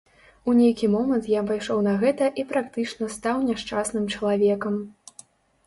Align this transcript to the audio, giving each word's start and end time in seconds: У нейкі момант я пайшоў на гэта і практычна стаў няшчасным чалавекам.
У 0.51 0.53
нейкі 0.59 0.87
момант 0.93 1.27
я 1.39 1.43
пайшоў 1.51 1.83
на 1.89 1.93
гэта 2.05 2.31
і 2.43 2.47
практычна 2.53 3.13
стаў 3.19 3.47
няшчасным 3.53 4.11
чалавекам. 4.17 4.83